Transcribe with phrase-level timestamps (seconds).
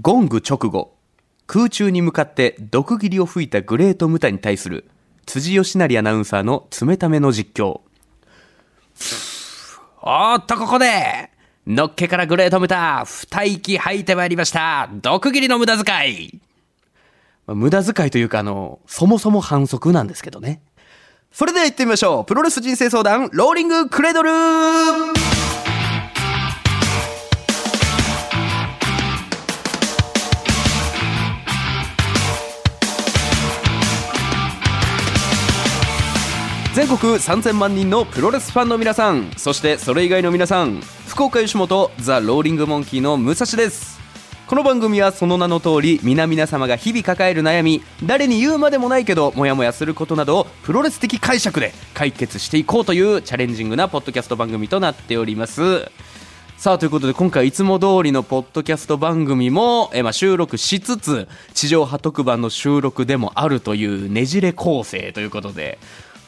[0.00, 0.94] ゴング直後
[1.46, 4.84] 空中に向かって毒斬りを吹いたグレートムタに対する
[5.24, 7.80] 辻義成アナウンサーの冷ための実況。
[10.02, 11.30] おーっとここで
[11.66, 14.90] のっけからグレートムタ二息吐いてまいりました。
[14.92, 16.40] 毒斬りの無駄遣い。
[17.46, 20.60] まあ無駄遣いというかあのそもそも反則なんですけどね。
[21.32, 22.24] それでは行ってみましょう。
[22.26, 25.37] プロレス人生相談ローリングクレードル
[36.78, 43.98] 全国3000万人のプロレスファンの皆さんそしてそれ以外の皆さん福岡吉本ザ・ローリングモンキーの武蔵です。
[44.46, 55.90] この番組はその名の通り皆々様が日々抱える悩み誰に言うまでもないけどモヤモヤすることなどをプロレス的解釈で解決していこうというチャレンジングなポッドキャスト番組となっております。
[56.58, 65.78] さあということで今回いつも通りのポッドキャスト番組もえ、まあ、収録しつつ地上波特番の収録でもあるというねじれ構成ということで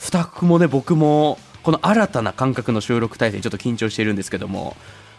[0.00, 4.74] スタッフもね僕もこの新たな感覚の収録体制にちょっと緊張しているんですけども、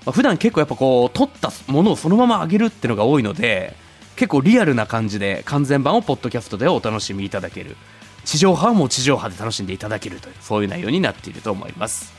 [0.05, 3.75] まあ、普段結構やっぱこう撮ったものをそのまま上げるってのが多いので
[4.15, 7.77] 結構リアルな感じで完全版をポッドキャストでお楽しみいただける。
[8.25, 12.13] 地上波はもう地上波で楽しんでいただけるというそういう内容になっていると思います。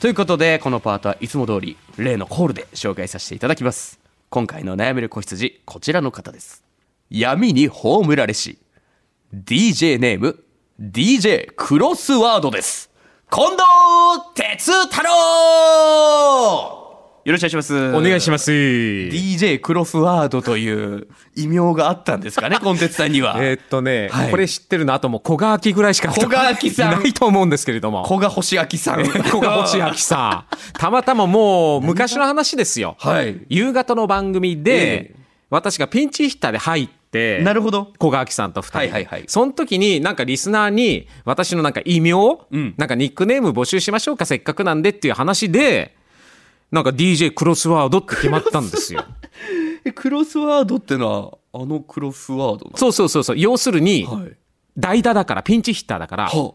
[0.00, 4.00] ということでこのパートはいつも通り例のコールで紹介させていただきます。
[4.28, 6.64] 今回の悩める子羊こちらの方です。
[7.10, 8.58] 闇に葬られし。
[9.34, 10.45] DJ ネーム
[10.78, 12.90] DJ クロスワードです
[13.30, 13.56] 近藤
[14.34, 15.08] 哲太郎
[17.24, 18.52] よろしくお願いしますお願いします。
[18.52, 23.38] DJ クロスワードという異名があったんですかね、コンテさんには。
[23.40, 24.92] えーっとね、はいこれ知ってるの？
[24.92, 28.04] あともう小川明ぐらいしか小川明さんいないと思うんですけれども。
[28.04, 29.04] 古賀星明さん。
[29.04, 30.56] 小川星明さん。
[30.74, 32.96] たまたまもう昔の話ですよ。
[33.00, 33.40] はい。
[33.48, 36.96] 夕方の番組で、ええ私がピンチヒッターで入って、
[37.42, 37.92] なるほど。
[37.98, 39.24] 小川明さんと二人、はいはいはい。
[39.26, 42.74] その時になんかリスナーに私のなんか異名、ん。
[42.76, 45.96] なんかニックネーム募集しましょうかせっかくなんでっていう話で
[46.70, 49.04] なんか DJ クロスワードって決まったんですよ。
[49.84, 53.38] え、クロスワードってのは、あのクロスワードそうそうそうそう。
[53.38, 54.32] 要するに、なはい。
[54.76, 56.54] 代打だからピンチヒッターだからは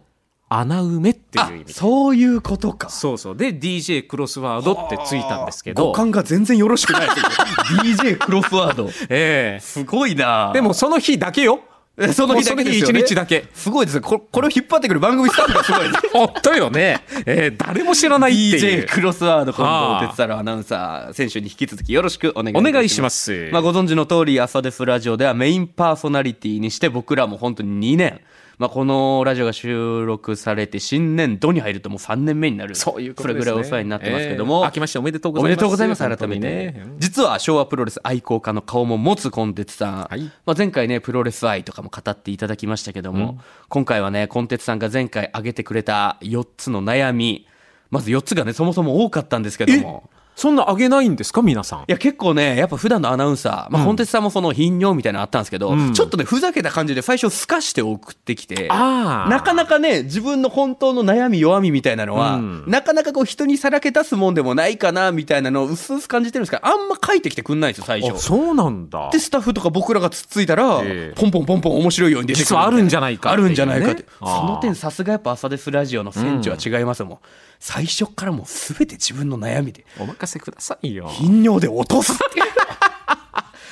[0.54, 1.74] 穴埋めってあいう意味で。
[1.74, 2.90] そういうことか。
[2.90, 3.38] そうそう。
[3.38, 7.08] で DJ クロスワードってついたんですけ五ど感が全然よろしくない。
[7.84, 8.90] DJ クロスワード。
[9.10, 9.60] ええ。
[9.62, 10.52] すごいな。
[10.54, 11.62] でもその日だけよ。
[11.98, 13.46] えその日だけですよ、ね、日一日だけ。
[13.54, 15.90] すごいですねここれを引っ張ってくる番組スタッフがすごい。
[15.90, 23.50] です本当よね、えー誰も知らないってい DJ うクロスワード近はあ藤哲太郎アナウンサー選手に引き続きよろしくお願いいたお願いします。
[23.52, 28.22] まあ、ご存知の通り朝ですラジオではメインパーソナリティにして僕らも本当に2年
[28.62, 36.36] まあ、このラジオが収録されて新年度に入るともう3年目になるそういうことです、ね、それぐらいお世話になってますけども、えー明けましておめでとうごおざいますめでとうございます、改めて。
[36.36, 39.98] にね実は昭和プロレス愛好家の顔も持つコンテツさん。
[40.04, 47.48] はいまあ、前回ね、プロレス愛とかも語っていただきましたけども、今回はね、コンテツさんが前回挙げてくれた4つの悩み。
[47.90, 50.08] まず4つがね、そもそも多かったんですけども。
[50.42, 51.80] そんなあげないんですか皆さん？
[51.82, 55.94] いや結構ねやっぱ普段のアナウンサー、まあ、コンテツさんもその頻尿みたいなのあったんですけど、ん。
[55.94, 59.30] ちょっとねふざけた感じで最初すかして送ってきてあー。
[59.30, 62.64] なかなかね自分の本当の悩み弱みみたいなのは、うん。
[62.66, 68.24] なかなかこう人にさらけ出すもんでもないかなみたいなのを薄々感じてるんですけどあんま書いてきてくんないんですよ最あ初。
[68.24, 69.12] そうなんだ。
[69.12, 71.14] でスタッフとか僕らがつっついたら、ええ。
[71.16, 73.44] ポンポンポンポン面白いように出てくる実はあるんじゃないかね。
[73.44, 74.06] るんじゃないかって。
[74.22, 74.42] あー。
[74.42, 77.20] その点さすがやっぱ朝ですラジオの船長は違いますもん、
[77.62, 81.08] 最初からもう全て自分の悩みでお任せくださいよ。
[81.10, 82.46] 頻尿で落とすっていう。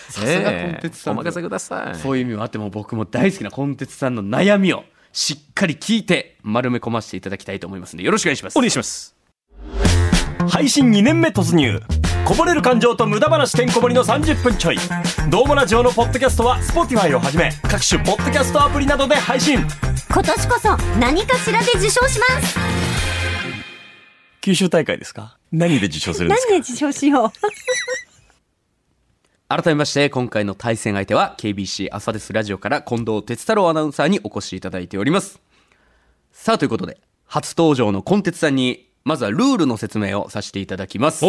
[0.09, 1.19] さすがコンテツさん、ええ。
[1.19, 8.57] お任せくださいそういう意味もあっても僕も大好きなコンテツさんの悩みをしっかり聞いて丸め込ませていただきたいと思いますのでよろしくお願いします。
[8.57, 9.15] お願いします
[10.47, 11.81] 配信2年目突入。
[12.25, 14.77] こぼれる感情と無駄話てんこ盛りの30分ちょい
[15.29, 19.65] 「どうもラジオ」のポッドキャストは Spotify をはじめ各種ポッドキャストアプリなどで配信。
[20.11, 22.88] 今年こそ何かしらで受賞します
[24.41, 25.37] 九州大会ですか？
[25.51, 26.51] 何で受賞するんですか？
[26.53, 27.31] 何で受賞しよう？
[29.49, 35.39] 改めまして今回の対戦相手は KBC 朝ですラジオから近藤哲太郎アナウンサーにお越しいただいております。
[36.31, 41.25] さあということで初登場のコンテツさんにまずはルールの説明をさせていただきます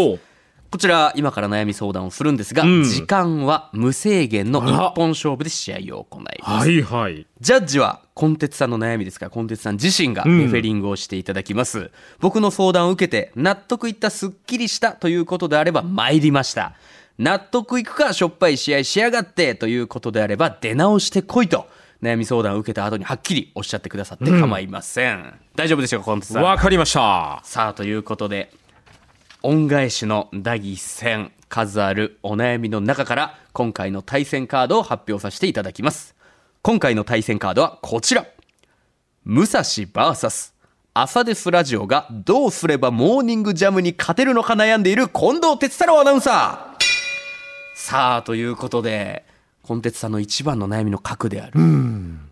[0.71, 2.85] こちら今から悩み相談をするんですが、ん。
[2.85, 6.69] 時間は無制限の一本勝負で試合を行います。
[6.69, 7.27] はいはい。
[7.41, 9.27] ジャッジはコンテツさんの悩みですか？
[9.27, 11.91] らコンテツさん自身がレフェリングをしていただきます、
[12.21, 16.75] 僕の相談を受けて納得いったすっきりしたということであれば参りました。
[17.19, 21.67] 納得いくかしょっぱい試合しやがってということであれば出直してこいと
[22.01, 26.45] 悩み相談を受けた後にはっきりおっしゃってくださって構いません、大丈夫でしょうかコンテツさん？
[26.45, 27.41] わかりました。
[27.43, 28.53] さあということで
[29.43, 36.15] 恩返しの第一戦数あるお悩みの中から今回の対戦カードを発表させていただきます。
[36.61, 38.27] 今回の対戦カードはこちら。
[39.25, 40.53] 武蔵 VS
[40.93, 46.85] 朝ですラジオがどうすればモーニングジャムに勝てるのか悩んでいる近藤哲太郎アナウンサー。
[47.75, 49.25] さあということで
[49.67, 51.53] 近鉄さんの一番の悩みの核である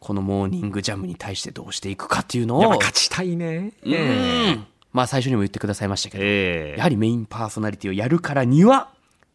[0.00, 3.72] このモーニングジャムに対してどうしていくかっていうのをやっぱ勝ちたいね。
[3.82, 4.66] うん
[4.99, 6.77] まあ最初にも言ってくださいましたけど、ええ。
[6.77, 8.89] やはりメインパーソナリティをやるからには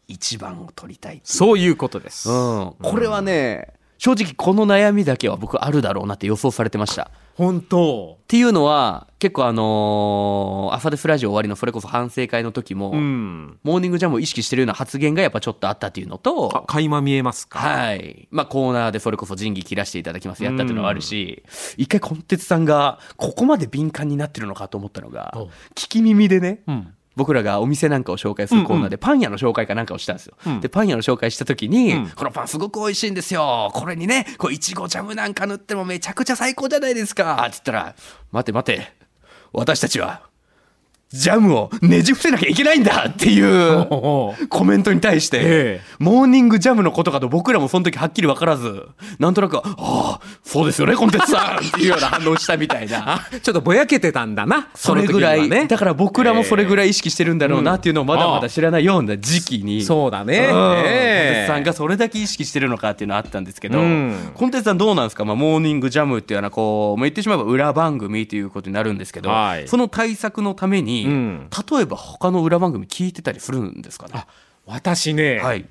[0.08, 2.28] 一番を取りたいそういうことです。
[2.28, 7.10] うん、これはね正直この悩みだけは僕あるだろうなって予想されてました。
[7.36, 8.18] 本当。
[8.22, 13.58] っていうのは結構あのー朝ですラジオ終わりのそれこそ反省会の時も、うん。
[13.62, 17.58] モーニングジャムを意識してるような発言がやっぱちょっとあったっていうのとあ、垣間見えますか？
[17.58, 18.28] はい。
[18.30, 21.42] まあコーナーでそれこそ仁義切らしていただきますやったっていうのはあるし、
[21.76, 30.36] 一回コンテツさんがここまで敏感になってるのかと思ったのがお、聞き耳でね、ん僕らがお店なんかを紹介するコーナーでパン屋の紹介かなんかをしたんですよ。
[30.46, 33.70] うんで、パン屋の紹介した時に、うんこのパンすごく美味しいんですよ。
[33.72, 37.34] これにね、こういちごジャムなんか塗ってもめちゃくちゃ最高じゃないですか。
[37.34, 37.94] って言ったら、
[38.32, 38.92] 待て待て、
[39.52, 40.22] 私たちは、
[41.14, 43.86] ジャムをねじ伏せなきゃいけないんだっていう。
[44.48, 48.88] コメントに対して、ええモーニングジャムのことかと僕らもその時はっきり分からず、
[49.18, 53.14] なんとなく、ああ、そうですよね、コンテンツさんっていうような反応をしたみたいな。
[53.14, 54.68] あ、 ちょっとぼやけてたんだな。
[54.74, 59.82] それぐらい、だから僕らもそれぐらい意識してるんだろうなっていうのをまだまだ知らないような時期に。
[59.82, 60.48] そうだね。
[61.46, 74.12] さんがそれだけ意識してるのかっていうのはあったんですけど、うんコンテンツさんどうなんですか、まあ、モーニングジャムっていうのはこう、まあ、言ってしまえば裏番組ということになるんですけど、はいその対策のために、うん例えば他の裏番組聞いてたりするんですかね？
[74.14, 74.26] あ
[74.66, 75.66] 私ね、はい。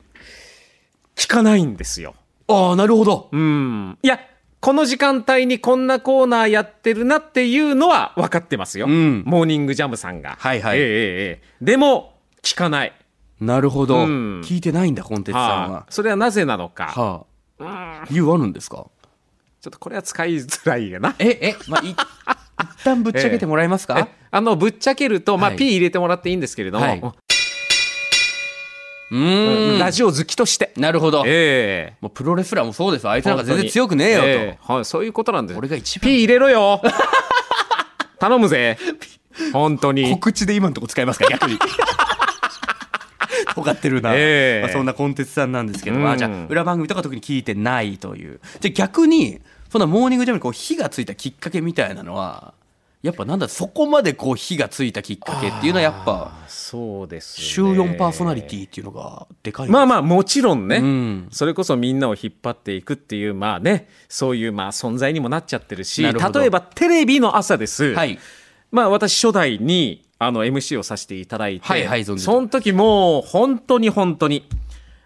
[1.16, 2.16] 聞かないんですよ。
[2.48, 3.30] ああ、なるほど。
[3.32, 3.98] うん。
[4.02, 4.20] いや、
[4.60, 8.86] この時間帯にこんなコーナーやってるなっていうのは分かってますよ。
[8.88, 10.38] うんモーニングジャムさんが。
[10.40, 12.94] はいはいええええええでも、聞かない。
[13.46, 14.42] なるほど、うん。
[14.42, 15.70] 聞いてないんだコンテンツさんは。
[15.70, 16.88] はあ、それはなぜなのか。
[16.88, 17.26] は
[17.60, 18.04] あ。
[18.10, 18.86] 理由あるんですか？
[19.62, 21.16] ちょっとこれは使いづらいよな。
[21.20, 21.98] ええまあい一
[22.84, 25.58] 旦ぶっちゃけてもらえますか、えあの、ぶっちゃけると、まあ、はい。
[25.58, 27.00] P 入れてもらっていいんですけれども、はい。
[27.00, 29.80] うーん。
[29.80, 30.74] ラジオ好きとして。
[30.78, 31.98] なるほど、ええ。
[32.02, 33.12] もうプロレスラーもそうですよ。
[33.12, 34.58] あいつなんか全然強くねえよと、ええ。
[34.62, 35.58] はい、そういうことなんです。
[35.58, 36.82] 俺が一 P 番入れろよ。
[38.20, 38.78] 頼むぜ。
[39.54, 40.12] 本当に。
[40.12, 41.28] 告知で今のとこ使いますか？
[41.30, 41.58] 逆に
[43.56, 44.62] 尖ってるな、ええ。
[44.64, 46.10] まあ、そんなコンテンツさんなんですけど、うん。
[46.10, 48.40] あじゃあ裏番組とか特に聞いてないという。
[48.60, 49.40] じゃあ逆に
[49.70, 52.54] そんなモーニングジャムにこう火がついたきっかけみたいなのは
[53.04, 57.46] やっぱなんだそこまでこう火がついたきっかけっていうのはやっぱそうです、ね。
[57.46, 61.28] 週4パーソナリティっていうのがでかいまあまあもちろんね、うん。
[61.30, 66.12] それこそみんなを引っ張っていくっていうまあねそういうまあ存在にもなっちゃってるし例
[66.46, 68.20] えばテレビの朝です、はい。
[68.72, 74.48] まあ私初代にあの MC をさせていただいて、はいはいその時もう本当に本当に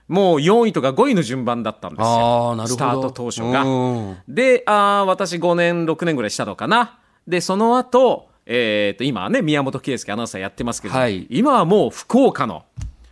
[0.08, 2.52] もう4位とか5位の順番だったんですあよ。
[2.54, 2.76] あなるほど。
[2.76, 3.64] スタート当初が。
[3.64, 4.18] うん。
[4.28, 7.00] であー私5年6年ぐらいしたのかな。
[7.28, 11.28] でその後、えー、と今はね宮本圭介アナウンサーやってますけど、はい。
[11.30, 12.64] 今はもう福岡の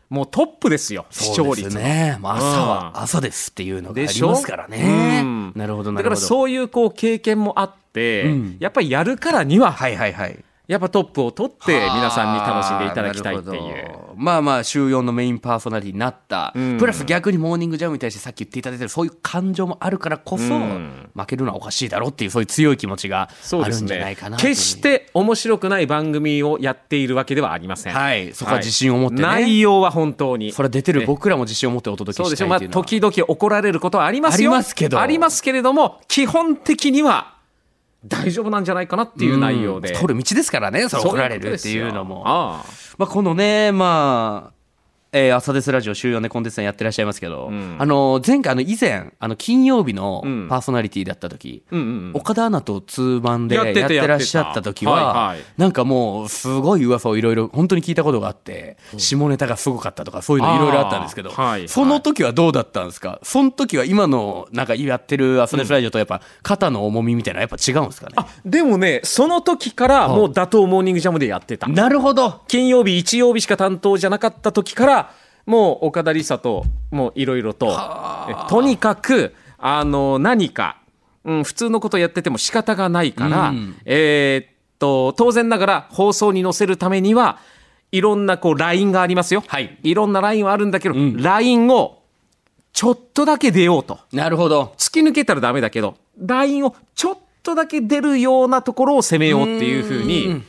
[0.09, 3.03] もうトップですよ視聴率のね、まあ、朝はうん。
[3.03, 5.21] 朝ですっていうのがありますからね。
[5.21, 5.53] うん。
[5.55, 8.57] なるほどなだからるほどそういうこう経験もあって、うん。
[8.59, 14.05] やっぱりやるからには、はいはいはいやっぱトップを取って皆さんに楽しんでいただきたいっていう。
[14.15, 16.77] まあまあ週4のメインパーソナリティになった、うん。
[16.77, 21.09] プラス逆にモーニングジャムに対してさっき言っていただいてるそういう感情もあるからこそ、うん。
[21.15, 24.49] 負けるのはおかしいだろうっていうそういう強い気持ちがあるんじゃないかなという。
[24.49, 27.93] 決して面白くない番組をやっているわけではありません。
[27.93, 29.21] はいそこは自信を持ってね。
[29.21, 30.51] 内容は本当に。
[30.51, 34.51] それは出てるね僕らも自信を持ってお届けそうでしょ、まあ、したいっていうのは、時々怒られることはありますよ。
[34.51, 34.99] ありますけど。
[34.99, 37.34] ありますけれども、基本的には
[38.07, 39.89] 大丈夫なんじゃないかなっていう内容で。
[39.89, 39.95] うん。
[39.95, 42.23] 通る道ですからねそ怒られるっていうのも。
[42.23, 42.63] ま
[42.99, 44.54] あ、このね、まあ、
[45.17, 47.77] えー朝ですラジオ週4でコンテンツさんやってらっしゃいますけど、ん。
[47.79, 50.47] あの、前回、あの、以前、あの、金曜日のうん。
[50.49, 52.11] パーソナリティだった時、うんうんうん。
[52.15, 54.99] 岡田アナとツーマンでややってらっしゃった時は、は
[55.33, 55.43] いはい。
[55.57, 61.69] なんかもう、すごい噂をいろいろ、本当に聞いたことがあって、下ネタがすごかったとか、そういうのいろいろあったんですけど、はいはい。
[61.69, 63.19] その時はどうだったんですか？
[63.23, 68.15] その時は今の、なんかやってる朝ですラジオとやっぱ、肩の重みみたいなやっぱ違うんですかね？
[68.17, 71.67] あでもね、その時からもう打倒モーニングジャムでやってた。
[71.69, 72.41] なるほど。
[72.49, 75.04] 金曜日、一曜日しか担当じゃなかった時から、
[75.45, 77.67] もう岡田理沙と、もういろいろと、
[78.29, 80.77] えとにかく、あの、何か、
[81.23, 87.39] うん、普通のことやってても仕方がないから、うんえーっと、当然ながら放送に載せるためには、
[87.91, 89.43] いろんなこう、ラインがありますよ。
[89.47, 89.77] はい。
[89.83, 92.01] いろんなラインはあるんだけど、んラインを
[92.73, 93.99] ちょっとだけ出ようと。
[94.11, 94.73] なるほど。
[94.77, 100.43] 突き抜けたらダメだけど、ラインをちょっとだけ出るようなところを攻めようっていうふうに、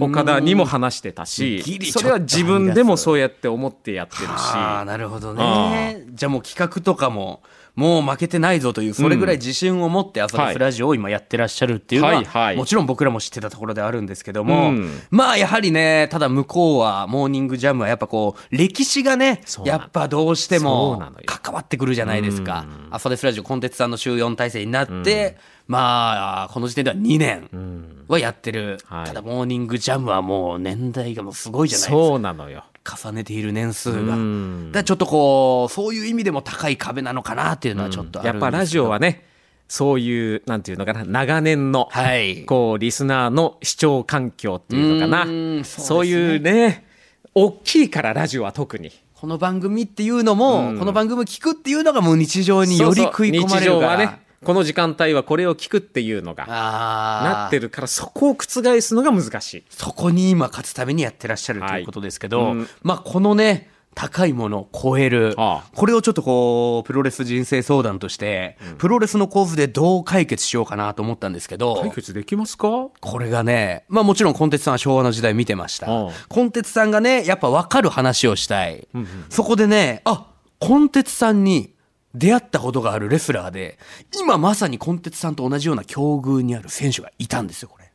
[0.00, 1.62] 岡田にも話してたし
[1.92, 4.52] それは自分でもそうやって思ってやってるし。
[4.54, 6.04] なるほどね。
[6.10, 7.42] じゃあもう企画とかも
[7.76, 15.00] もう負けてないぞというそれぐらい自信を持って朝のフラジオを今やってらっしゃるっていうのは、もちろん僕らも知ってたところであるんですけども、うん。
[15.10, 22.64] まあやはりねただ向こうはモーニングジャムはやっぱこう歴史がねやっぱどうしてそも関わってくるじゃないですか。
[22.90, 25.36] 朝でフラジオコンテンツさんの週4体制になって、
[25.66, 29.06] まあこの時点では2年はやってる、はい。
[29.06, 31.92] ただモーニングジャムはもう年代がもうすごいじゃないですか。
[31.92, 32.64] そうなのよ。
[32.86, 34.00] 重ねている年数が。
[34.00, 38.44] だかんらちょっとこう、そういう意味でも高い壁なのかなっていうのはちょっとあるんですけど。
[38.44, 39.24] やっぱラジオはね
[39.68, 42.44] そういうなんていうのかな長年の、はい。
[42.44, 45.22] こうリスナーの視聴環境っていうのかな。
[45.24, 46.86] うそうねそういうね
[47.34, 48.92] 大きいからラジオは特に。
[49.14, 53.78] この番組っていうのも、この番組聞くっていうのがもう日常により食い込まれるから。
[53.78, 57.66] そうそう日常はねこの時間帯はこれを聞くっていうのがあなってる。
[57.66, 59.64] るからそこを覆すのが難しい。
[59.70, 62.68] そこに今勝つためにやってらっしゃるということですけど、はいうん。
[62.82, 65.34] まあこのね、高いものを超える、
[65.74, 72.68] これをちょっとこう、プロレス人生相談として、プロレスの構図でどう解決しようかなと思ったんですけど、解決できますか？
[73.00, 75.88] これがね、まあもちろんコンテツさんは昭和の時代見てました。
[76.28, 78.86] コンテツさんがね、やっぱ分かる話をしたい。
[79.28, 80.26] そこでね、あ、
[80.60, 81.74] コンテツさんに
[82.18, 83.78] 出会ったことがあるレスラーで、
[84.18, 87.86] 今まさにコンテツさんと同じような境遇にある選手がいたんですよ、これ。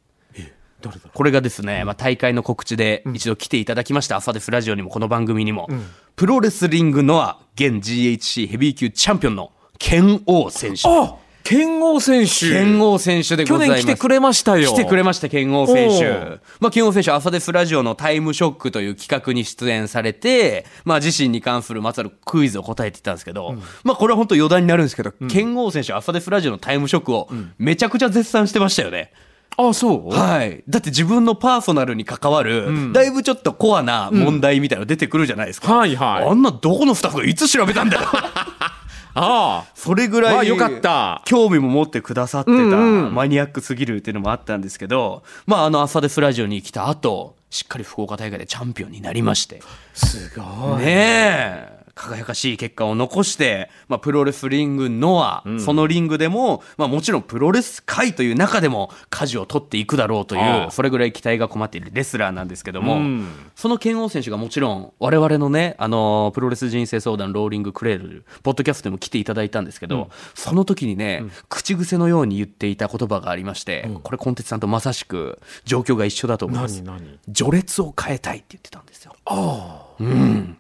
[0.82, 5.68] 誰だこれがですね、まあ、大会の告知で一度来ていただきました、朝ですラジオにもこの番組にも、
[6.16, 10.82] プロレスリングのア現 GHC ヘビー級チャンピオンの剣王選手。
[11.42, 13.86] あ剣王選手剣王選手でご去ざいます。
[13.86, 16.40] 年来てくれましたよ来てくれました、剣王選手。
[16.60, 29.12] まあ、剣王選手、朝ですラジオのタイムショックという企画に出演されて、まあ、自身に関するまつわるクイズを答えていたんですけど、まあ、これは本当余談になるんですけど、剣王選手、朝ですラジオのタイムショックをめちゃくちゃ絶賛してましたよね。
[29.58, 30.10] あそう？
[30.16, 30.64] はい。
[30.70, 35.76] だって自分のパーソナルに関わる、だいぶちょっとコアな問題みたいなの出てくるじゃないですか。
[35.76, 38.04] はいはいあんなどこのスタッフがいつ調べたんだよ。
[39.14, 41.22] あそれぐらいよかった。
[41.26, 49.62] 興味も持ってくださってた、マニアックすぎるっていうのもあったんですけどまああの朝ですラジオに来た後しっかり福岡大会でチャンピオンになりまして。
[49.94, 50.86] すごい。
[50.86, 50.86] ね
[51.78, 63.28] え輝かしい結果を残して、まあ、プロレスリングノア、そのリングでも、まあ、もちろんプロレス界という中でも舵を取っていくだろうというそれぐらい期待が困っているレスラーなんですけども、うん。
[63.56, 76.84] その剣王選手がもちろん我々のね、あのプロレス人生相談ローリングクレールポッドキャストでも来ていただいたんですけど、その時にね、口癖のように言っていた言葉がありまして、これコンテンツさんとまさしく状況が一緒だと思います。
[77.34, 79.16] 序列を変えたいって言ってたんですよ。
[80.00, 80.58] うん。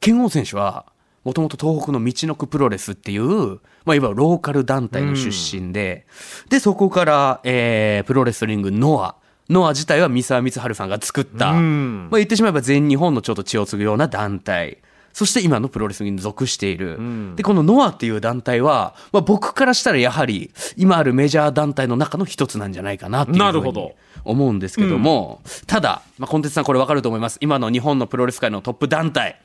[0.00, 0.86] 剣王選手は、
[1.24, 6.06] もともと東北の道のくプロレスっていう、まあ、いわゆるローカル団体の出身で、
[6.48, 9.14] で、そこから、えー、プロレスリングノア。
[9.50, 14.78] ノア自体は三沢光晴さんが作った、んまあ、言ってしまえば全日本のちょっと血を継ぐような団体。
[15.12, 16.98] そして今のプロレスに属している。
[17.34, 29.40] で、このノアっていう団体は、まあ、僕からしたらやはり、今あるメジャー団体の中の一つなんじゃないかなっていうふうになるほど思うんですけども、ただ、まあ、コンテンツさんこれ分かると思います今の日本のプロレス界のトップ団体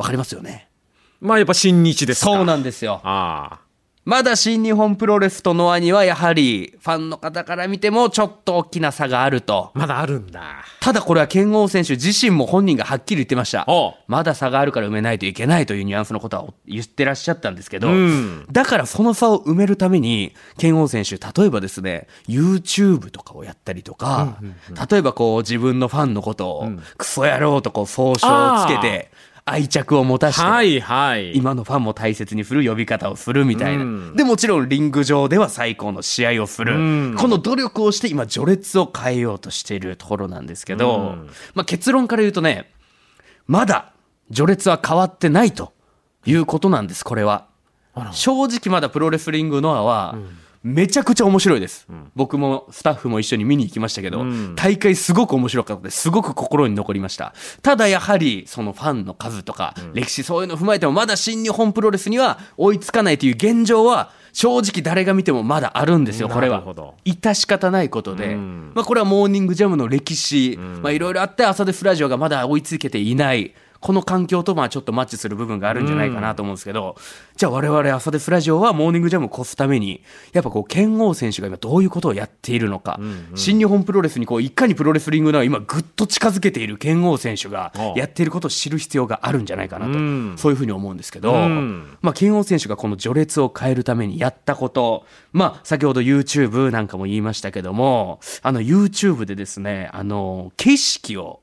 [0.00, 0.68] 分かりますよね。
[1.20, 2.32] まあやっぱ新日ですか。
[2.32, 3.00] そうなんですよ。
[3.04, 3.60] あ
[4.06, 9.72] まだ新日本プロレスとノアにはやはりファンの方から見てもちょっと大きな差があると。
[9.74, 10.64] あまだあるんだ。
[10.80, 13.66] ただこれは剣王選手自身も本人がはっきり言ってました。
[14.08, 18.46] まだ差があるから埋めないといけないというニュアンスのことは言ってらっしゃったんですけど、うん。
[18.50, 24.38] だからその差を埋めるために剣王選手例えばですね YouTube とかをやったりとか、
[24.90, 29.10] 例えばこう自分のファンのことを、クソ野郎とこう総称をつけて
[29.44, 31.36] 愛着を持たして、はいはい。
[31.36, 34.16] 今のファンも大切にする呼び方をするみたいな、うん。
[34.16, 37.16] でもちろんリング上では最高の試合をする、うん。
[37.16, 41.30] この努力をして今序列を変えようとしているところなんですけど、うん。
[41.54, 42.70] まあ、結論から言うとね
[43.46, 43.92] まだ
[44.32, 45.72] 序列は変わってないと
[46.24, 47.48] いうことなんですこれは。
[48.12, 50.16] 正直まだプロレスリングノアは
[50.62, 54.54] めちゃくちゃ面白いです、僕もスタッフも一緒に見に行きましたけど、ん。
[54.56, 56.00] 大会すごく面白かったです。
[56.00, 57.34] すごく心に残りました。
[57.62, 66.62] ただやはりそのファンの数とか、歴史そういうのを踏まえてもまだ新日本プロレスには追いつかないという現状は正直誰が見てもまだあるんですよこれは。
[67.06, 68.72] 致し方ないことで、うん。
[68.74, 76.96] まあ、これはモーニングジャムの歴史、まあ、いろいろあって朝でフラジオがまだ追いつけていないこの環境とまあちょっとマッチする部分があるんじゃないかなと思うんですけど、
[77.36, 83.00] じゃあ我々朝ですラジオはモーニングジャムを越すためにやっぱこう剣王選手が今どういうことをやっているのか、
[83.34, 90.34] 新日本プロレスにこういかにプロレスリングの今ぐっと近づけている剣王選手がやっていることを知る必要があるんじゃないかなと、うん。
[90.36, 91.96] そういうふうに思うんですけど、うん。
[92.02, 101.40] まあ、剣王選手がこの序列を変えるためにやったこと、まあ、先ほど YouTube なんかも言いましたけども、あの YouTube でですね、あの、景色を、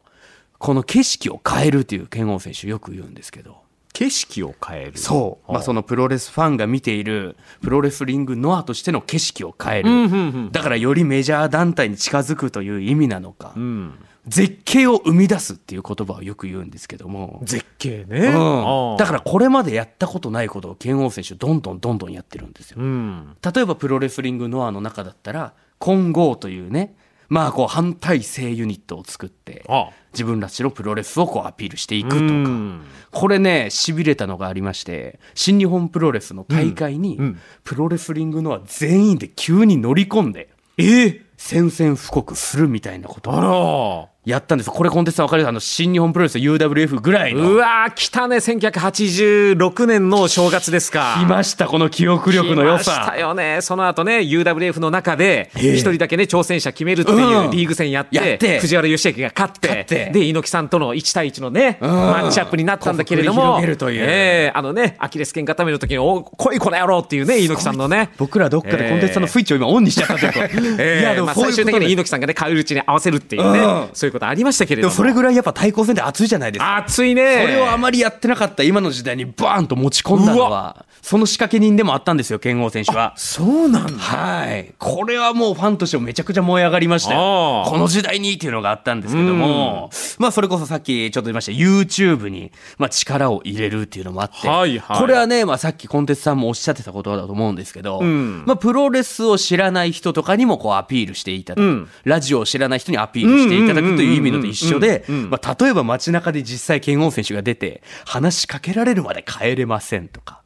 [0.59, 3.57] この景色を変えるっていう剣王選手よく言うんですけど、
[3.93, 4.97] 景色を変える。
[4.97, 10.15] そう、まあ、そのプロレスファンが見ているプロレスリングノアとしての景色を変える、うんうんう
[10.49, 10.51] ん。
[10.51, 13.95] だからよりメジャー団体に近づくという意味なのか、うん。
[14.27, 22.77] 絶景を生み出すっていう言葉をよく言うんですけども、絶景ね、うん、だからこれまでやったことないことを剣王選手どんどんどんどんやってるんですよ。
[22.79, 23.37] うん。
[23.41, 26.93] 例えばプロレスリングノアの中だったら混合というね
[27.29, 32.21] まあこう反体制ユニットを作ってあ自分たちのプロレスをこうアピールしていくとか。
[32.21, 32.81] うん。
[33.11, 37.19] これねしびれたのがありまして新日本プロレスの大会に
[37.63, 44.67] プロレスリングノア全員で急に乗り込んでえ宣戦布告するみたいなことあをらやったんです。
[44.67, 48.37] よこれコンテストわかるあの新日本プロレス UWF ぐらいうのわー来たね。
[48.37, 51.15] 1986年の正月ですか。
[51.17, 51.67] 来ました。
[51.67, 53.59] この記憶力の良来ましさたよね。
[53.61, 55.73] その後ね UWF の中でええ。
[55.75, 57.51] 一人だけね挑戦者決めるっていううん。
[57.51, 58.59] リーグ戦やって,、やって。
[58.59, 59.53] 藤原義明が勝っ
[59.85, 61.85] てで猪木さんとの1対1のね、ん。
[61.85, 68.09] マッチアップになったんだけれどこうもええあのねアキレス腱固めの時に「お来いこの野郎」っていうね猪木さんのね。
[68.17, 70.39] 僕らどっかでコンテストのスイッチを今オンにしちゃったというか、
[70.79, 71.01] ええ。
[71.01, 73.89] いやでもまあ、最終的に猪木さんがね返り討ちに合わせるっていうね、うん。
[73.93, 74.93] そういうことありましたけれども。
[74.93, 76.77] それぐらいやっぱ対抗戦って熱いじゃないですか。
[76.77, 77.41] 熱いね。
[77.41, 83.13] それをあまりやってなかった今の時代にバーンと持ち込んだのは、その仕掛け人でもあったんですよ、剣豪選手は。
[83.15, 83.93] そうなんだ。
[83.93, 84.73] はい。
[84.77, 94.99] これはもうファンとしてもめちゃくちゃ燃え上がりましたよこの時代にっていうのがあったんですけども、まあそれこそさっきちょっと言いました YouTube にまあ力を入れるっていうのもあって、はいはい。
[94.99, 98.43] これはね、まあさっきコンテストさんもおっしゃってたことだと思うんですけど、ん。
[98.45, 101.89] まあプロレスを知らない人とかにもこうアピールしていただく、うん。
[102.03, 110.41] ラジオを知らない人にアピールしていただくという意味のと一緒でまあ例えば街中で実際剣王選手が出て話しかけられるまで帰れませんとか、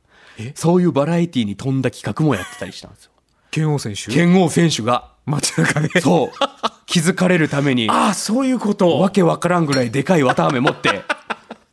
[0.56, 3.12] そういうバラエティに富んだ企画もやってたりしたんですよ。
[3.52, 4.12] 剣王選手？
[4.12, 5.12] 剣王選手が。
[5.26, 6.02] 街中で。
[6.02, 6.38] そう。
[6.86, 7.90] 気づかれるために。
[7.90, 9.00] ああそういうこと。
[9.00, 11.04] わけわからんぐらいでかい綿あめ持って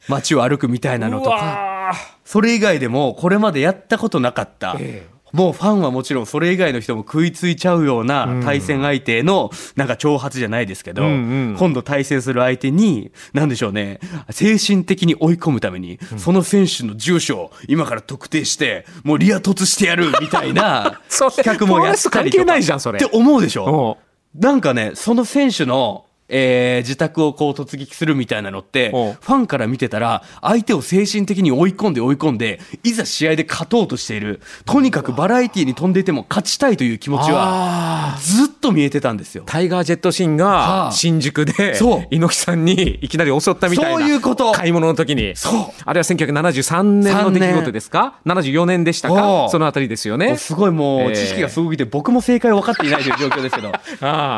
[0.09, 1.37] 街を歩くみたいなのとか。
[1.37, 14.01] わそれ以外でもこれまでやったことなかった、ええもうファンはもちろんそれ以外の人も食いついちゃうような対戦相手のなんか挑発じゃないですけど、今度対戦する相手に何でしょうね。
[14.31, 22.19] 精神的に追い込むために、その選手の住所を今から特定してもうリア突してやるみたいな 企画もやったりとか。
[22.19, 22.97] プロレス関係ないじゃんそれ。
[22.97, 23.65] って思うでしょ？
[23.65, 23.99] お
[24.39, 39.43] なんかね、その選手の、えー自宅をこう突撃するみたいなのって、ファンから見てたら、相手を精神的に追い込んで追い込んで、いざ試合で勝とうとしている、とにかくバラエティに飛んでいても勝ちたいという気持ちは、あずっと見えてたんですよ。
[39.47, 40.85] タイガー・ジェットシンはあ。
[40.87, 42.07] が新宿でそう。
[42.11, 44.53] 猪木さんにいきなり襲ったみたいなそういうこと。
[44.53, 45.37] 買い物の時に。
[45.37, 45.53] そう。
[45.85, 48.85] あれは1973年の出来事ですか？74年。
[48.85, 49.51] でしたおかう。
[49.51, 50.37] そのあたりですよね。
[50.37, 53.73] すごいもえーう知識がすごくて、僕も正解分かっていないという状況ですけど。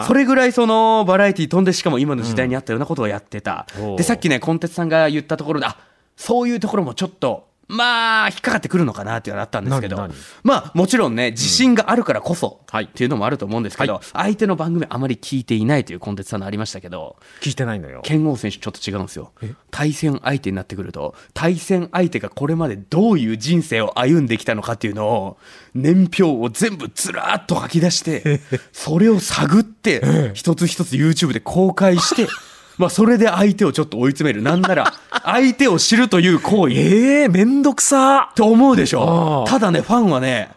[0.07, 3.66] それぐらいそのバラエティ飛んでしかも今の時代にあったようなことをやってた。
[3.96, 5.78] で、さっきね、コンテツさんが言ったところで、あ、
[6.14, 10.09] そういうところもちょっと、まあ、引っかかってくるのかなっていうのがあったんですけど。
[10.42, 12.85] まあ、もちろんね、自信があるからこそ、はい。
[12.85, 18.00] っていうのもあると思うんですけど、は相手の番組あまり聞いていないというコンテツさんのありましたけど、聞いてないのよ。
[18.02, 19.33] 剣王選手ちょっと違うんですよ。
[19.70, 25.38] 対戦相手になってくると対戦相手がこれまでどういう人生を歩んできたのかっていうのを
[25.74, 28.40] 年表を全部ずらーっと書き出して
[28.72, 32.26] それを探って一つ一つ YouTube で公開して
[32.80, 34.42] まあそれで相手をちょっと追い詰める。
[34.42, 36.74] なんなら 相手を知るという行為。
[36.74, 38.30] ええめんどくさ。
[38.34, 39.44] と思うでしょ？
[39.46, 40.50] ただねファンはね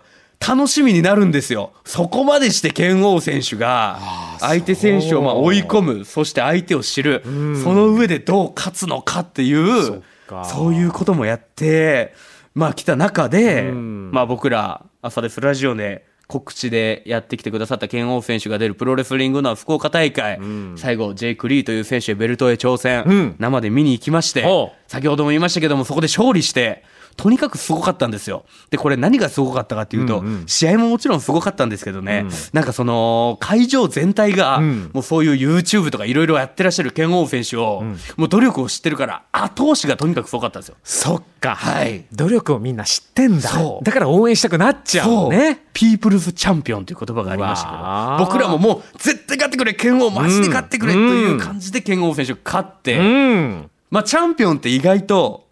[0.45, 1.71] 楽しみになるんですよ。
[1.85, 3.99] そこまでして剣王選手が
[4.39, 6.05] 相手選手をまあ追い込む。
[6.05, 7.21] そして相手を知る。
[7.63, 10.45] その上でどう勝つのかっていうか。
[10.45, 12.13] そういうこともやって
[12.55, 14.11] まあ来た中でん。
[14.11, 20.39] まあ僕ら朝ですラジオで告知でやってきてくださった剣王選手が出るプロレスリングの福岡大会、
[20.75, 23.35] 最後ジェイク・リーという選手へベルトへ挑戦、うん。
[23.39, 24.43] 生で見に行きまして。
[24.87, 26.83] 先ほども言いましたけども、そこで勝利して、
[27.15, 28.45] とにかくすごかったんですよ。
[28.69, 30.43] で、これ何がすごかったかっていうと、うんうん。
[30.47, 34.89] 試合ももちろんすごかったんですけどね、なんかその、会場全体が、ん。
[34.93, 37.83] もうそういう YouTube とかいろいろやってらっしゃる剣王選手を、
[38.17, 40.75] もう努力を知ってるから、後押しがとにかくすごかったんですよ。
[40.83, 41.55] そっか。
[41.55, 42.05] はい。
[42.11, 43.49] 努力をみんな知ってんだ。
[43.49, 43.85] そう。
[43.85, 45.63] だから応援したくなっちゃうのね。
[45.73, 53.69] ピープルズチャンピオンという言葉がありましたけど、僕らももう絶対勝ってくれ、剣王マジで勝ってくれという感じで剣王選手が勝って、うん。
[53.89, 55.42] まあチャンピオンって意外と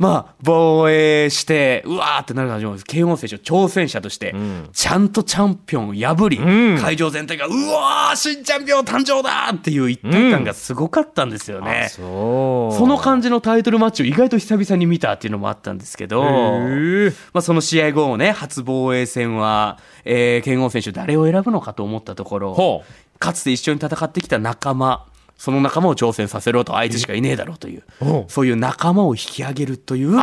[0.00, 4.34] まあ防衛してうわーってなる感じも慶応選手挑戦者として、
[4.72, 6.78] ちゃんとチャンピオンを破り、ん。
[6.80, 11.88] 会場全体がうわー新チャンピオン誕生だっていう一体感がすごかったんですよね。
[11.90, 12.78] そう。
[12.78, 22.84] その感じのタイトルマッチを意外と久々に見たっていうのもあったんですけど、へまあ、その試合後をね初防衛戦は、えー、剣豪選手誰を選ぶのかと思ったところほ
[23.18, 25.06] かつて一緒に戦ってきた仲間
[25.40, 30.14] その仲間を挑戦させろとあいつしかいねえだろうというおそういう仲間を引き上げるという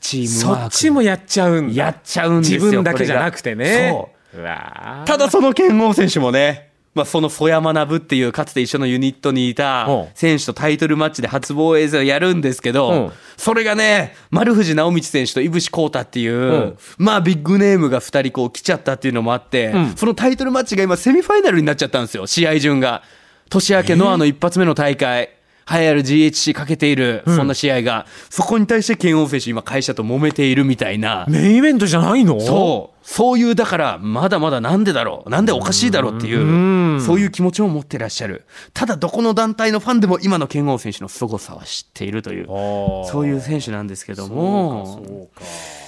[0.00, 0.66] チームそワーク。
[0.68, 1.74] っちもやっちゃうんだ。
[1.74, 3.88] やっちゃうんですよ自分だけじゃなくてね。
[3.90, 4.40] そう。
[4.40, 5.04] うわー。
[5.04, 10.08] ただその剣豪選手もね、まあ、その曽山学っていうかつて一緒のユニットにいたうん。
[10.14, 13.12] 選手とタイトルマッチで初防衛戦をやるんですけど、うん。
[13.36, 16.78] それがね丸藤直道選手と井伏浩太っていう、ん。
[16.98, 19.96] まあビッグネームが2人こう来ちゃったっていうのもあって、ん。
[19.96, 23.02] そのタイトルマッチが今セミファイナルになっちゃったんですよ試合順が
[23.48, 25.30] 年明けノアの一発目の大会
[25.68, 31.26] 栄えある GHC かけている、そんな試合がそこに対して剣王選手今会社と揉めているみたいな。
[31.28, 32.40] メインイベントじゃないの？
[32.40, 32.96] そう。
[33.02, 35.30] そういう、だから、まだまだなんでだろう。
[35.30, 38.44] なんでおかしいだろうっていうう、そういう気持ちを持ってらっしゃる。
[38.74, 45.28] ただ、どこの団体のファンでも今の剣王選手の凄さは知っているという、そういう選手なんですけども、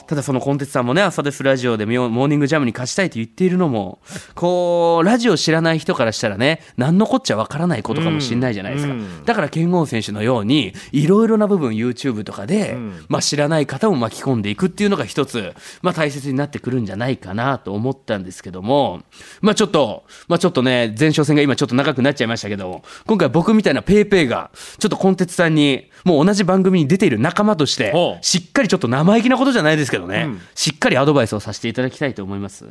[0.09, 4.01] ただそのコンテンツさんもね、朝ですラジオでモーニングジャムに勝ちたいと言っているのも、
[4.35, 8.95] こう、ラジオ知らない人からしたらね、何のこっちゃわからないことかもしれないじゃないですか。
[9.27, 19.03] だから剣豪選手のように、いろいろな部分 YouTube とかで、まあ知らない方も巻き込んでいくっていうのが一つ、まあ大切になってくるんじゃないかなと思ったんですけども、
[19.43, 32.67] まあちょっと、まあちょっとね、前哨戦が今ちょっと長くなっちゃいましたけど、今回僕みたいなペイペイが、ちょっとコンテンツさんに、もう同じ番組に出ている仲間としてしっかりちょっと生意気なことじゃないですけどね、しっかりアドバイスをさせていただきたいと思います。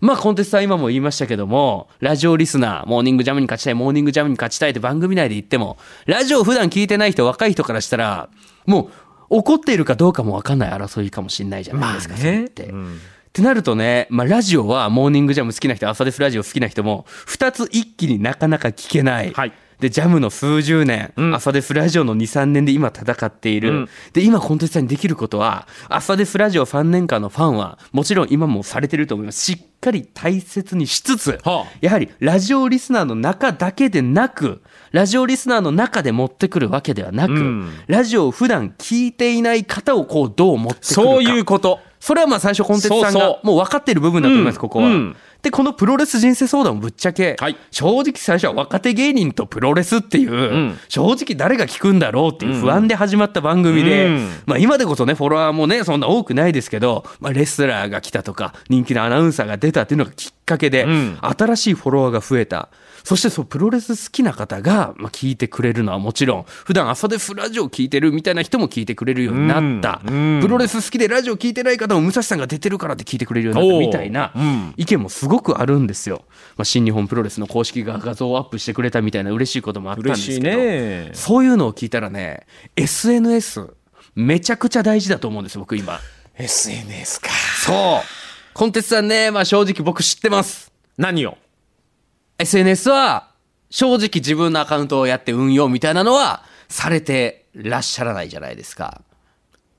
[0.00, 8.28] まあコンテンツさん今も言いましたけども、ラジオリスナー、モーニングジャムに勝ちたい、モーニングジャムに勝ちたいって番組内で言っても、ラジオを普段聞いてない人、若い人からしたら、
[8.66, 8.90] も
[9.30, 12.64] う怒っているかどうかも分かんない争いかもしれないじゃないですか、まあねそれって。
[12.64, 12.66] っ
[13.32, 19.32] てなるとね、まあ、ラジオはモーニングジャム好きな人、朝ですラジオ好きな人も、二つ一気になかなか聞けない。
[19.32, 23.70] はいで、ジャムの数十年、ん朝ですラジオの2、3年で今戦っている。
[23.70, 29.44] うんで、今コンテンツさんにできることは、朝ですラジオ3年間のファンは、もちろん今もされてると思います。
[29.44, 34.62] しっかり大切にしつつ、はあやはりラジオリスナーの中だけでなく、
[34.92, 40.94] ラジオリスナーの中で持ってくるわけではなく、んラジオを普段聞いていない方をこうどう持ってくるか。
[40.94, 44.90] そういうことそれはまあ最初コンテンツさんがもう分かってる部分だと思います、うんここは。
[45.40, 47.56] うんで、このプロレス人生相談もぶっちゃけ、はい。
[47.70, 50.78] 正直最初は若手芸人とプロレスっていう、ん。
[50.88, 54.30] 正直誰が聞くんだろうっていう不安で始まった番組で、うん。
[54.46, 61.18] まあ今でこそね、フォロワーもね、そんな多くないですけど、まあレスラーが来たとか、人気のアナウンサーが出たっていうのがきっかけで、ん。
[61.20, 62.68] 新しいフォロワーが増えた。
[63.06, 70.02] そしてそう、プロレス好きな方が、まあ、聞いてくれるのはもちろん、普段朝でフラジオ聞いてるみたいな人も聞いてくれるようになった。
[70.04, 74.32] うんプロレス好きでラジオ聞いてない方も武蔵さんが出てるからって聞いてくれるようになったみたいな
[74.76, 76.24] 意見もすごくあるんですよ。
[76.56, 83.68] まあ、新日本プロレスの公式が画像をアップしてくれたみたいな嬉しいこともあったんですけど、ねそういうのを聞いたらね、SNS
[84.16, 86.00] めちゃくちゃ大事だと思うんです、僕今。
[86.34, 87.28] SNS か
[87.64, 88.52] そう。
[88.52, 90.72] コンテンツさんね、まあ正直僕知ってます。
[90.98, 91.38] 何を？
[92.38, 93.30] SNS は
[93.70, 99.00] 正直自分のアカウントをやって運用みたいなのはされてらっしゃらないじゃないですか。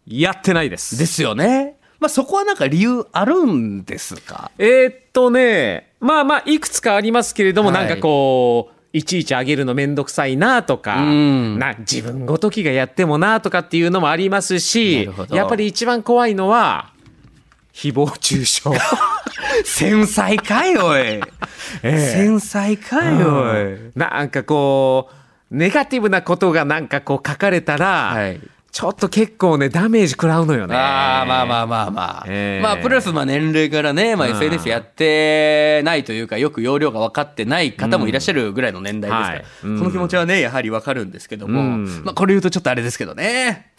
[0.05, 0.97] やってないです。
[0.97, 1.77] ですよね。
[1.99, 4.51] まあそこはなんか理由あるんですか？
[4.57, 7.87] えーっとねまあまあいくつかありますけれども、はい。
[7.87, 11.59] なんかこういちいち上げるのめんどくさいなとか、うん。
[11.59, 16.93] な自分ごときがやってもなとかっていうのもありますなしやっぱり一番怖いのは
[17.73, 18.69] 誹謗中傷
[19.63, 21.21] 繊細かいおい。
[21.81, 23.91] 繊細かいおい。
[23.95, 25.09] なんかこ
[25.51, 28.39] うネガティブなことがなんかこう書かれたら、はい。
[28.69, 30.75] ちょっと結構ねダメージ食らうのよね。
[30.75, 32.63] ああまあまあまあまあ、ええ。
[32.63, 34.33] まあプラスまあ年齢からね、まあ、うん。
[34.33, 39.45] SNS やってないというかよく容量が分かってない方もいらっしゃるぐらいの年代ですから、はい。
[39.63, 39.77] うん。
[39.79, 42.03] その気持ちはねやはり分かるんですけども、うん。
[42.03, 43.71] まあこれ言うとちょっとあれですけどね。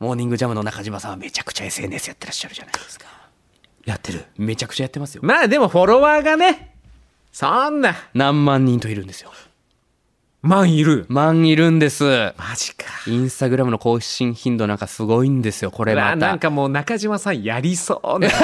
[0.00, 3.19] モーニングジャムの中島さんはめちゃくちゃ SNS やってらっしゃるじゃないですか
[3.84, 4.24] やってる。
[4.36, 5.22] めちゃくちゃやってますよ。
[5.24, 6.74] まあでもフォロワーがね
[7.32, 7.94] そんな。
[8.14, 9.30] 何万人といるんですよ。
[10.42, 11.06] 万いる。
[11.08, 12.04] 万いるんです。
[12.38, 12.86] マジか。
[13.06, 16.16] インスタグラムの更新頻度なんかすごいんですよこれまた。
[16.16, 18.28] なんかもう中島さんやりそうな。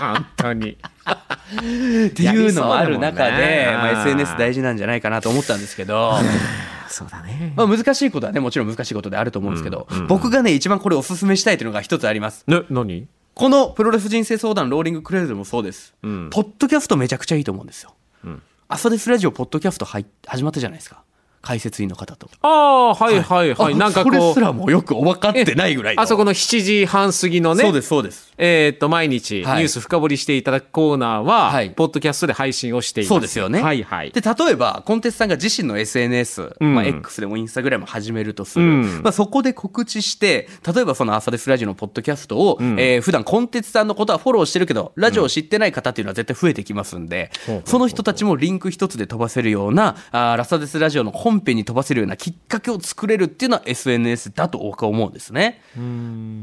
[0.00, 0.72] 本当に。
[0.72, 6.14] っていうのもある中で、まあ、SNS 大事なんじゃないかなと思ったんですけど、
[6.88, 7.52] そうだね。
[7.56, 12.44] まあ、難しいことはねもちろん難しいことであると思うんですけど、僕がね一番これおすすめしたいというのが一つあります。
[12.46, 13.06] ね何？
[13.34, 16.30] このプロレス人生相談ローリングクレードもそうです、ん。
[16.30, 17.94] ポッドキャストめちゃくちゃいいと思うんですよ、
[18.28, 18.42] ん。
[18.68, 21.02] 朝ですラジオポッドキャスト入っ始まったじゃないですか
[21.44, 22.28] 解説員の方と。
[22.42, 23.54] ああはいはい。
[23.54, 25.96] はい、あなんかそれこうすらもよく分かってないぐらい。
[25.96, 28.32] のあそこの7時半過ぎのねそうですそうです。
[28.38, 29.62] えーっと毎日ニはい。
[29.62, 31.70] ュース深掘りしていただくコーナーは、はい。
[31.70, 33.08] ポッドキャストで配信をしています。
[33.10, 33.62] そうですよね。
[33.62, 34.10] はいはい。
[34.10, 36.74] で、例えば、コンテンツさんが自身の SNS、うん。
[36.74, 38.64] まあ、X でもインスタグラム始めるとする。
[38.64, 39.02] うん。
[39.02, 42.78] まあ、そこで告知して、例えばその朝ですラジオのポッドキャストを、ん。
[42.80, 55.62] えー普段コンテンツさんのことはフォローしてるけど、ラジオを知ってない方っていうのは絶対増えてきますんで、ほうほうほうその人たちもリンク一つで飛ばせるような、あーラサデスラジオの本編に飛ばせるようなきっかけを作れるっていうのは SNS だと僕は思うんですね。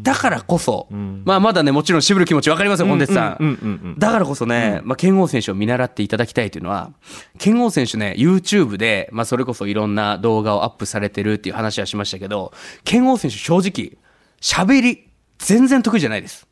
[0.04, 3.96] だからこそ、まあまだね、もちろん渋る気持ちわかりますよ、コンテンツさん。
[3.98, 6.92] だからこそね、まあ、剣王選手を見習っていただきたいというのは、
[7.38, 13.98] 剣王選手ね、YouTube で、まあ、それこそいろんな動画をアップされてるっていう話はしましたけど、剣王選手正直、
[14.42, 16.48] 喋り、全然得意じゃないです。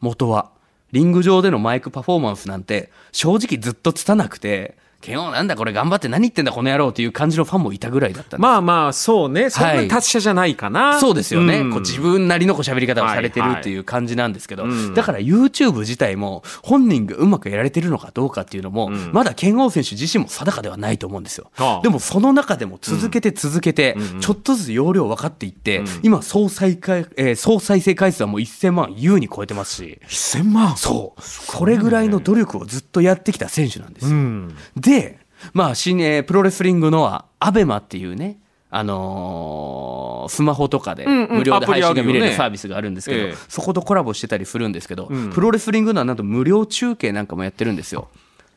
[0.00, 0.52] 元は。
[0.92, 9.50] リング上でのマイクパフォーマンスなんて、正直ずっと拙なくて、剣王なんだこれ頑張って何言ってんだこの野郎っていう感じのファンもいたぐらいだったまあまあそうね。
[9.50, 11.70] そんな達者じゃないかな、そうですよね、ん。
[11.70, 19.12] こう自分なりのこう喋り方をされてるはいはいっていう感じなんですけど、うんだから YouTube 自体も本人がうまくやられてるのかどうかっていうのも、ん。
[19.12, 21.52] まだ剣王選手自身も定かではないと思うんですよ。
[21.56, 21.82] ああ。
[21.82, 30.76] でもその中でも続けて続けて、ちょっとずつ容量分かっていって、今総再回、えー総再生回数はもう1000万優に超えてますし、1000万。
[30.76, 34.10] そう、それぐらいの努力をずっとやってきた選手なんですよ。
[34.10, 34.56] うん
[35.00, 35.18] で、
[35.52, 38.38] まあ、新えープロレスリングのアベマっていうね、
[38.70, 41.38] あのースマホとかでうんうん。
[41.38, 43.34] 無料で配信が見れるサービスがあるんですけど、ええ。
[43.48, 45.30] そことコラボしてたりするんですけど、ん。
[45.30, 48.08] プロレスリングのはなんと無料中継なんかもやってるんですよ。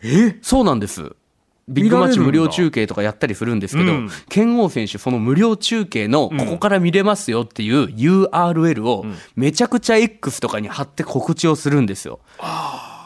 [0.02, 0.38] え？
[0.42, 1.14] そうなんです。
[1.68, 4.10] ビッグマッチ無料中継とかやったりするんですけど、うん。
[4.30, 12.20] 剣王選手、その無料中継のここから見れますよっていう URL をめちゃくちゃ X とかに貼って告知をするんですよ。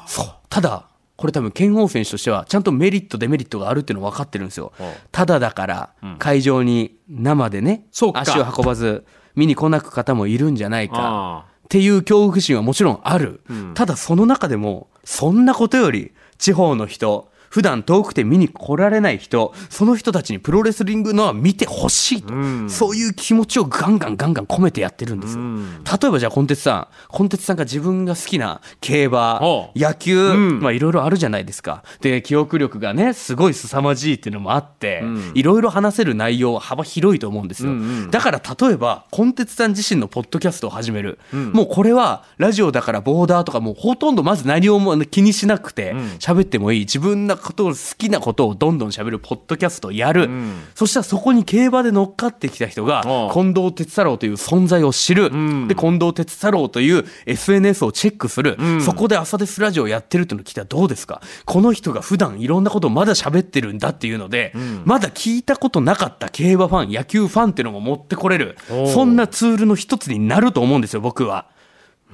[0.08, 0.26] そう。
[0.48, 0.86] ただ、
[1.24, 4.74] これ多分剣王選手としてはちゃんとメリット、デメリットがあるっていうの分かってるんですよ。
[5.14, 8.20] ただだから会場に生でね、そうか。
[8.20, 10.96] 足を運ばず見に来なく方もいるんじゃないか。
[10.98, 13.42] あっていう恐怖心はもちろんある、
[13.74, 22.68] ただその中でもそんなことより地方の人普段遠くて見に来られない人その人たちにプロレスリングのは見てほしいと、ん。
[22.68, 25.84] そういう気持ちをガンガンガンガン込めてやってるんですよ、ん。
[25.84, 29.40] 例えばじゃあコンテツさんコンテツさんが自分が好きな競馬
[29.76, 30.62] 野球、ん。
[30.62, 31.84] まあいろいろあるじゃないですか。
[32.02, 35.34] で記憶力がねすごい凄まじいっていうのもあってん。
[35.36, 38.10] いろいろ話せる内容は幅広いと思うんですよ、うんうん。
[38.10, 46.80] だから例えばコンテツさん自身のポッドキャストを始める、もうこれはラジオだからボーダーとかもうほとんどまず何をも気にしなくて喋ってもいい。
[46.82, 50.64] 自分のことを好きなことをどんどん喋るポッドキャストをやる、ん。
[50.74, 53.04] そしたらそこに競馬で乗っかってきた人が
[53.34, 55.68] 近藤哲太郎という存在を知る、ん。
[55.68, 58.82] で近藤哲太郎という SNS をチェックする、ん。
[58.82, 61.22] そこで朝ですラジオをやってるっていうのを聞いたらどうですか？
[61.46, 64.54] この人が普段いろんなことをまだ喋ってるんだっていうので、
[64.86, 68.58] まだ聞いたことなかった競馬ファン野球ファンっていうのも持ってこれる。
[68.94, 71.48] そんなツールの一つになると思うんですよ僕は。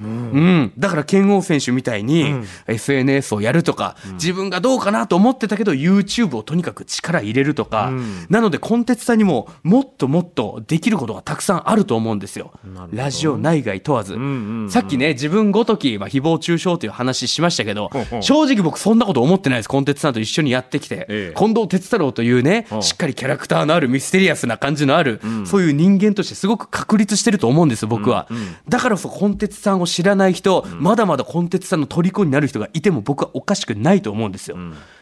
[0.02, 2.34] うん、だから剣王選手みたいに
[2.66, 8.26] SNS をやるとか、自分がどうかなと思ってたけど YouTube をとにかく力入れるとか、うん。
[8.28, 12.52] なのでコンテンツさんにももっともっとできることがたくさんあると思うんですよ。
[12.92, 18.22] ラジオ内外問わず、んうんうんさっきね自分ごとき、まあ、誹謗中傷という話しましたけどほうほう。
[18.22, 21.38] 正直僕そんなこと思ってないですコンテンツさんと一緒にやってきて、ええ。
[21.38, 28.28] 近藤哲太郎というねしっかりキャラクターのあるミステリアスな感じのある、そういう人間としてすごく確立してると思うんです僕は、
[28.68, 34.56] だからこそコンテンツさんを知らない人、まだまだコンテンツさんの虜になる人がいても僕はおかしくないと思うんですよ、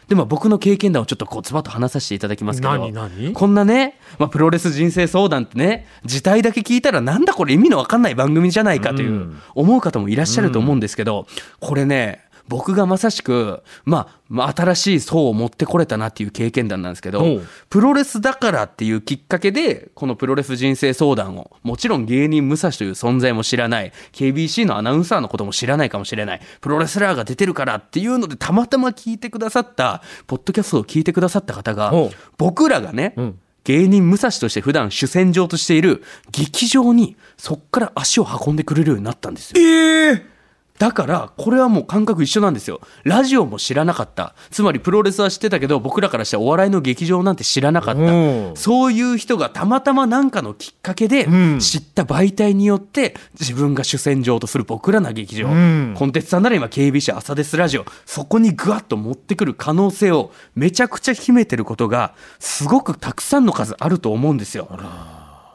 [0.07, 2.71] でも僕の経験談をちょっとこうズバッと話させていただきますけど。
[2.71, 3.33] 何何？
[3.33, 9.41] こんなね、まあ、プロレス人生相談ってね字体だけ聞いたらなんだこれ意味のわかんない番組じゃないかという、うん。
[9.55, 11.27] 思う方もいらっしゃると思うんですけど、
[11.59, 31.93] これね僕がまさしく、まあ、まあ新しい層を持ってこれたなっていう経験談なんですけどプロレスだからっていうきっかけでこのプロレス人生相談をもちろん芸人武蔵という存在も知らない KBC のアナウンサーのことも知らないかもしれないプロレスラーが出てるからっていうのでたまたま聞いてくださったポッドキャストを聞いてくださった方が
[32.37, 33.39] 僕らがね、ん。
[33.65, 39.61] 芸人武蔵として普段主戦場としている劇場にそっから足を運んでくれるようになったんですよ。
[39.61, 40.38] ええ
[40.79, 42.79] だから、これはもう感覚一緒なんですよ。
[43.03, 44.33] ラジオも知らなかった。
[44.49, 48.59] つまりプロレスは知ってたけど、僕らからしたらお笑いの劇場なんて知らなかっうんた。
[48.59, 55.49] そういう人がたまたま何かのきっかけでん知った媒体によって、自分が主戦場とする僕らの劇場。
[55.49, 57.85] んコンテンツさんなら今 KBC 朝ですラジオ。
[58.05, 64.69] そこにぐわっと持ってくる可能性をめちゃくちゃ秘めてることが、すごくたくさんの数あると思うんですよ。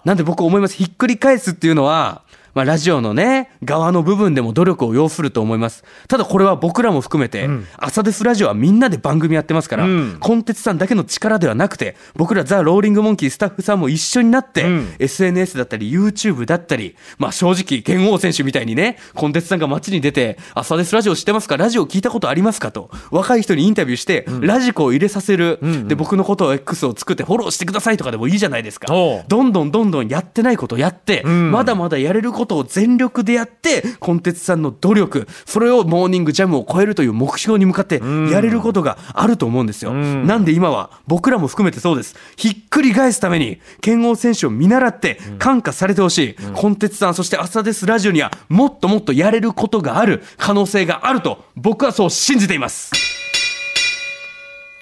[0.04, 0.76] なんで僕思います。
[0.76, 2.20] ひっくり返すっていうのは、
[2.54, 5.84] まあ、ラジオのね、側の部分でも努力を要すると思います。
[6.08, 10.16] ただこれは僕らも含めて、朝ですラジオはみんなで番組やってますから、うん。
[10.20, 14.88] コンテツさんだけの力ではなくて、僕らザ・ローリング・モンキースタッフさんも一緒になって、うん。
[14.98, 21.56] SNS だったり YouTube だったり、まあ正直、剣王選手みたいにね、コンテツさんが街に出て、朝ですラジオ知ってますか？
[21.56, 22.70] ラジオ聞いたことありますか？
[22.70, 28.86] と、若い人にインタビューして、ラジコを入れさせる、で、僕のことを X を作ってフォローしてくださいとかでもいいじゃないですか。
[28.86, 31.50] どんどんどんどんやってないことやって、ん。
[31.50, 39.92] まだまだやれることを全力でやって、コンテツさんの努力、それをモーニングジャムを超えるという目標に向かってやれることがあると思うんですよ。
[39.92, 42.14] んなんで今は僕らも含めてそうです。
[42.36, 52.90] ひっくり返すために、剣王選手を見習って感化されてほしい、コンテツさん、そして朝ですラジオにはもっともっとやれることがある可能性があると、僕はそう信じています。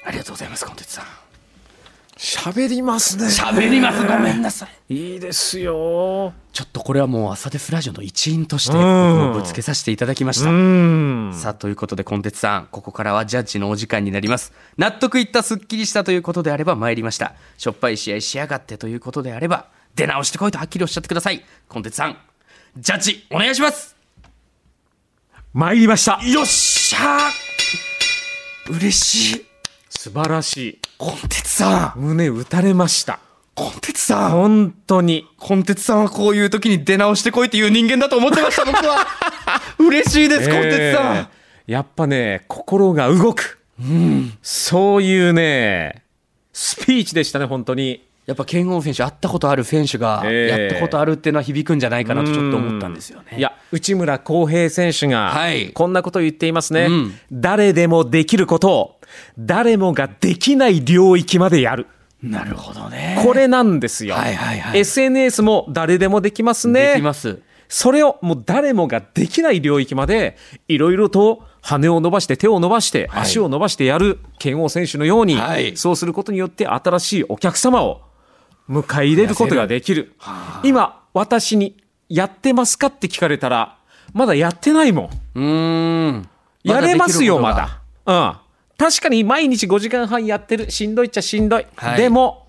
[0.05, 1.22] ありがとうございます、コンテツさん。
[2.23, 3.25] 喋りますね。
[3.25, 4.95] 喋ります、ごめんなさい。
[4.95, 6.33] いいですよ。
[6.53, 10.49] ちょっとこれはもう朝ですラジオの一員として僕ぶつけさせていただきました。
[10.49, 11.33] うん。
[11.35, 14.53] さあということでコンテツさんここからはジャッジのお時間になります。
[14.79, 17.35] 納得いったすっきりしたということであれば参りました。
[17.59, 21.43] しょっぱい試合しやがってということであれば出直してこいとはっきりおっしゃってください。
[21.69, 22.17] コンテツさん
[22.77, 23.97] ジャッジお願いします。
[25.53, 26.21] 参りました。
[26.25, 28.73] よっしゃー。
[28.73, 29.47] 嬉しい。
[29.89, 32.01] 素晴らしいコンテツさん。
[32.01, 33.19] 胸打たれました。
[33.57, 34.31] コンテツさん。
[34.31, 35.27] 本当に。
[35.37, 39.05] コンテツさんはこういう時に出直してこいっていう人間だと思ってました僕は。
[39.81, 41.27] 嬉しいですコンテツさん、えー
[41.65, 43.61] やっぱね心が動く、
[44.43, 46.03] そういうね
[46.53, 48.05] スピーチでしたね本当に。
[48.25, 53.37] やっぱ剣王選手会ったことある選手がええやったことあるっていうのは響くんじゃないかなとちょっと思ったんですよね。
[53.37, 55.73] いや内村航平選手がはい。
[55.73, 57.15] こんなことを言っていますね、うん。
[57.33, 58.97] 誰でもできることを
[59.39, 61.87] 誰もができない領域までやる。
[62.23, 63.21] なるほどね。
[63.25, 64.81] これなんですよ、はいはいはい。
[64.81, 66.95] SNS も誰でもできますね。
[66.95, 67.41] できます。
[67.69, 70.37] それをもう誰もができない領域まで
[70.69, 73.23] いろいろと羽を伸ばして手を伸ばしてはい。
[73.23, 75.77] 足を伸ばしてやる剣王選手のように、はい。
[75.77, 78.03] そうすることによって新しいお客様を
[78.69, 80.13] 迎え入れることができる。
[80.63, 83.79] 今私にやってますかって聞かれたら
[84.13, 85.11] まだやってないもん。
[85.35, 86.29] うーん。
[86.63, 87.81] やれますよまだ。
[88.07, 88.42] うん
[88.83, 90.69] 確かに毎日5時間半やってる。
[90.69, 91.97] しんどいっちゃしんどい、はい。
[91.97, 92.49] でも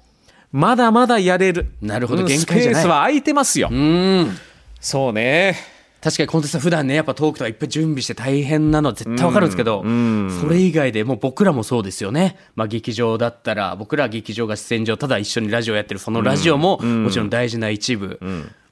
[0.51, 1.67] まだまだやれる。
[1.79, 2.23] なるほど。
[2.23, 2.81] うん限界じゃない。
[2.81, 3.69] スペースは空いてますよ。
[3.71, 4.37] うーん。
[4.79, 5.55] そうね。
[6.01, 18.27] 確かにコンテスト普段ねやっぱトークとかいっぱい準備して大変なのは絶対わかるんですけど、それ以外でもう僕らもそうですよね、まあ、劇場だったら僕らは劇場が出演上ただ一緒にラジオやってるそのラジオももちろん大事な一部、う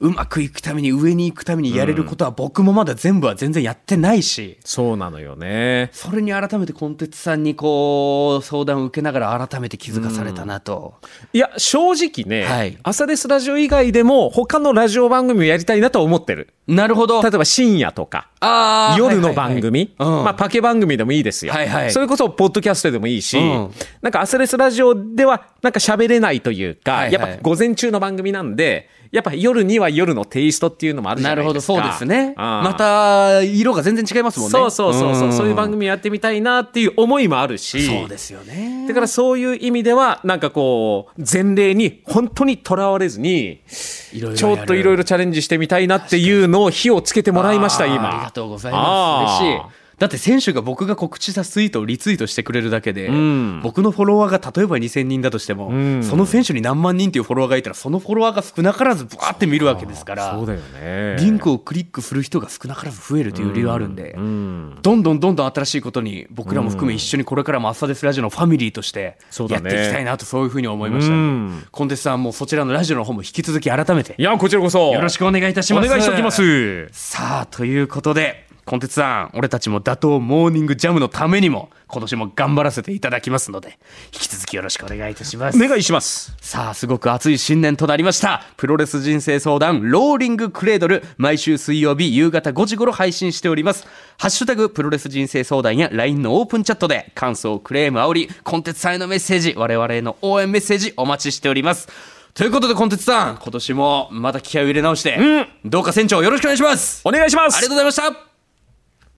[0.09, 4.57] まくいくために上に行くためにやれることは僕もまだ全部は全然やってないし。
[4.65, 5.89] そうなのよね。
[5.93, 10.95] それに改めてコンテンツさんにこう相談を受けながら改めて気づかされたなと、
[11.33, 12.77] いや正直ね、はい。
[12.83, 16.53] 朝ですラジオ以外でも他のラジオ番組をやりたいなとは思ってる。
[16.67, 17.21] なるほど。
[17.21, 20.07] 例えば深夜とかあー夜の番組、はい。
[20.07, 20.23] はいはいうん。
[20.25, 21.91] まあ、パケ番組でもいいですよ、はいはい。
[21.91, 23.71] それこそポッドキャストでもいいし、うん。
[24.01, 27.13] なんか朝ですラジオではなんか喋れないというか、はいはい。
[27.13, 32.33] やっぱ午前中の番組なんでやっぱ夜には夜のテイストっていうのもあるじゃなるほどないですかそうですね。
[32.37, 34.51] また色が全然違いますもんね。
[34.51, 37.85] そうそうそうそう、んそういう番組やってみたいなっていう思いもあるし。
[37.85, 38.85] そうですよね。
[38.87, 48.15] だからそういう意味ではなんかこう前例に本当にとらわれずにちょっといろいろチャレンジしてみたいなっていうのを火をつけてもらいました今。
[48.15, 49.43] ありがとうございます。
[49.43, 53.61] 嬉しいだって選手が僕が告知したツイートをリツイートしてくれるだけで、ん。
[53.61, 56.03] 僕のフォロワーが例えば2000人だとしても、ん。
[56.03, 61.17] その選手に何万人っていうフォロワーがいたらそのフォロワーが少なからずバーって見るわけですからそうだよね。
[61.19, 71.63] リンクをクリックする人が少なからず増えるという理由あるんで、うんどんどんどんどん新しいことに僕らも含め一緒にこれからも朝ですラジオのファミリーとしてやっていきたいなとそういうふうに思いました、うん。
[71.69, 74.91] コンテストさんもそちらのラジオの方も引き続き改めていやこちらこそ。
[74.93, 75.85] よろしくお願いいたします。
[75.85, 76.89] お願いしておきます。
[76.91, 83.79] さあということでコンテツさん俺たちも打倒モーニングジャムのためにも今年も頑張らせていただきますので
[84.13, 85.63] 引き続きよろしくお願いいたします。
[85.63, 86.35] お願いします。
[86.39, 88.43] さあすごく熱い新年となりました。
[88.57, 93.85] プロレス人生相談ローリングクレードル毎週水曜日夕方5時頃配信しております。
[94.17, 101.89] ハッシュタグプロレス人生相談や LINE のオープンチャットで感想クレーム煽りコンテツさんへのメッセージ我々への応援メッセージお待ちしております。
[102.33, 105.19] ということでコンテツさん今年もまた気合を入れ直して、
[105.65, 107.01] どうか船長よろしくお願いします。
[107.03, 107.57] お願いします。
[107.57, 108.30] ありがとうございました